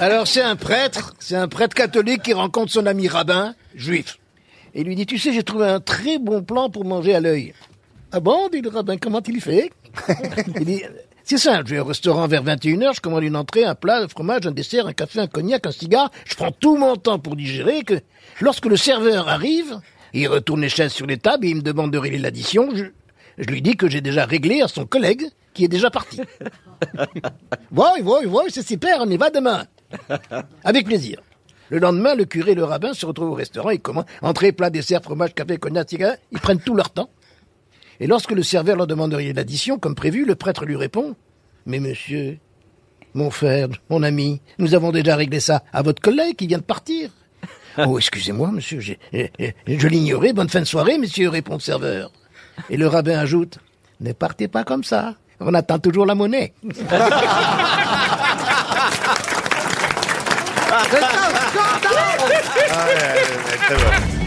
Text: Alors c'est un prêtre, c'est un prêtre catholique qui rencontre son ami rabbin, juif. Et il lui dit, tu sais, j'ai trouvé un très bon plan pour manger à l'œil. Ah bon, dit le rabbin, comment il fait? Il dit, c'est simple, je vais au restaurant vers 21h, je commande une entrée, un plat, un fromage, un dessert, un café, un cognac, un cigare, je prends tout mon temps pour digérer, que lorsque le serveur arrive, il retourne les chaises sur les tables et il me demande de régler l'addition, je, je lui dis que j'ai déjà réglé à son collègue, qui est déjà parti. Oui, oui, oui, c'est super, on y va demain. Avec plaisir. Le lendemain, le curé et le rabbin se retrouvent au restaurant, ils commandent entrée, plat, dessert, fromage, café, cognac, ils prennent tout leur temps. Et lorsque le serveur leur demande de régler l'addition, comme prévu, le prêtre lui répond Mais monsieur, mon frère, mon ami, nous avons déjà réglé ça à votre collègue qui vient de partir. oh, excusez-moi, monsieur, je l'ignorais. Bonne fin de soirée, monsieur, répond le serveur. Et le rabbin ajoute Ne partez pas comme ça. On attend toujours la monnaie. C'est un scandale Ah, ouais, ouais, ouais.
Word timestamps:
Alors 0.00 0.28
c'est 0.28 0.42
un 0.42 0.54
prêtre, 0.54 1.14
c'est 1.18 1.34
un 1.34 1.48
prêtre 1.48 1.74
catholique 1.74 2.22
qui 2.22 2.32
rencontre 2.32 2.70
son 2.70 2.86
ami 2.86 3.08
rabbin, 3.08 3.54
juif. 3.74 4.18
Et 4.74 4.82
il 4.82 4.86
lui 4.86 4.94
dit, 4.94 5.06
tu 5.06 5.18
sais, 5.18 5.32
j'ai 5.32 5.42
trouvé 5.42 5.66
un 5.66 5.80
très 5.80 6.18
bon 6.18 6.42
plan 6.44 6.70
pour 6.70 6.84
manger 6.84 7.16
à 7.16 7.20
l'œil. 7.20 7.52
Ah 8.12 8.20
bon, 8.20 8.48
dit 8.48 8.60
le 8.60 8.68
rabbin, 8.68 8.96
comment 8.96 9.20
il 9.26 9.40
fait? 9.40 9.72
Il 10.46 10.64
dit, 10.64 10.82
c'est 11.24 11.38
simple, 11.38 11.64
je 11.66 11.74
vais 11.74 11.80
au 11.80 11.84
restaurant 11.84 12.28
vers 12.28 12.44
21h, 12.44 12.94
je 12.94 13.00
commande 13.00 13.24
une 13.24 13.34
entrée, 13.34 13.64
un 13.64 13.74
plat, 13.74 13.98
un 14.02 14.08
fromage, 14.08 14.46
un 14.46 14.52
dessert, 14.52 14.86
un 14.86 14.92
café, 14.92 15.18
un 15.18 15.26
cognac, 15.26 15.66
un 15.66 15.72
cigare, 15.72 16.12
je 16.26 16.36
prends 16.36 16.52
tout 16.52 16.76
mon 16.76 16.94
temps 16.94 17.18
pour 17.18 17.34
digérer, 17.34 17.82
que 17.82 18.00
lorsque 18.40 18.66
le 18.66 18.76
serveur 18.76 19.28
arrive, 19.28 19.80
il 20.14 20.28
retourne 20.28 20.60
les 20.60 20.68
chaises 20.68 20.92
sur 20.92 21.06
les 21.06 21.18
tables 21.18 21.44
et 21.44 21.50
il 21.50 21.56
me 21.56 21.62
demande 21.62 21.92
de 21.92 21.98
régler 21.98 22.18
l'addition, 22.18 22.68
je, 22.72 22.84
je 23.36 23.48
lui 23.48 23.62
dis 23.62 23.76
que 23.76 23.88
j'ai 23.88 24.00
déjà 24.00 24.26
réglé 24.26 24.62
à 24.62 24.68
son 24.68 24.86
collègue, 24.86 25.26
qui 25.54 25.64
est 25.64 25.68
déjà 25.68 25.90
parti. 25.90 26.20
Oui, 27.72 27.88
oui, 28.04 28.20
oui, 28.26 28.42
c'est 28.48 28.66
super, 28.66 28.98
on 29.00 29.10
y 29.10 29.16
va 29.16 29.30
demain. 29.30 29.64
Avec 30.64 30.86
plaisir. 30.86 31.20
Le 31.70 31.78
lendemain, 31.78 32.14
le 32.14 32.24
curé 32.24 32.52
et 32.52 32.54
le 32.54 32.64
rabbin 32.64 32.94
se 32.94 33.04
retrouvent 33.04 33.30
au 33.30 33.34
restaurant, 33.34 33.70
ils 33.70 33.80
commandent 33.80 34.06
entrée, 34.22 34.52
plat, 34.52 34.70
dessert, 34.70 35.02
fromage, 35.02 35.34
café, 35.34 35.58
cognac, 35.58 35.92
ils 35.92 36.40
prennent 36.40 36.60
tout 36.60 36.74
leur 36.74 36.90
temps. 36.90 37.10
Et 38.00 38.06
lorsque 38.06 38.30
le 38.30 38.42
serveur 38.42 38.76
leur 38.76 38.86
demande 38.86 39.10
de 39.10 39.16
régler 39.16 39.32
l'addition, 39.34 39.78
comme 39.78 39.94
prévu, 39.94 40.24
le 40.24 40.34
prêtre 40.34 40.64
lui 40.64 40.76
répond 40.76 41.14
Mais 41.66 41.80
monsieur, 41.80 42.38
mon 43.14 43.30
frère, 43.30 43.68
mon 43.90 44.02
ami, 44.02 44.40
nous 44.58 44.74
avons 44.74 44.92
déjà 44.92 45.16
réglé 45.16 45.40
ça 45.40 45.62
à 45.72 45.82
votre 45.82 46.00
collègue 46.00 46.36
qui 46.36 46.46
vient 46.46 46.58
de 46.58 46.62
partir. 46.62 47.10
oh, 47.78 47.98
excusez-moi, 47.98 48.50
monsieur, 48.52 48.80
je 48.80 49.88
l'ignorais. 49.88 50.32
Bonne 50.32 50.48
fin 50.48 50.60
de 50.60 50.64
soirée, 50.64 50.96
monsieur, 50.96 51.28
répond 51.28 51.54
le 51.54 51.60
serveur. 51.60 52.12
Et 52.70 52.76
le 52.76 52.86
rabbin 52.86 53.18
ajoute 53.18 53.58
Ne 54.00 54.12
partez 54.12 54.48
pas 54.48 54.64
comme 54.64 54.84
ça. 54.84 55.16
On 55.40 55.54
attend 55.54 55.78
toujours 55.78 56.06
la 56.06 56.14
monnaie. 56.14 56.52
C'est 60.90 61.02
un 61.02 61.10
scandale 61.50 62.18
Ah, 62.70 62.86
ouais, 62.86 62.94
ouais, 62.94 63.84
ouais. 63.84 64.17